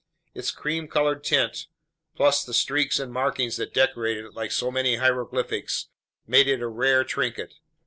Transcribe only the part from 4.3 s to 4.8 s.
like so